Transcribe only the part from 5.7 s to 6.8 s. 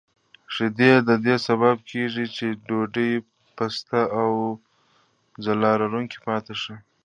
لرونکې پاتې شي.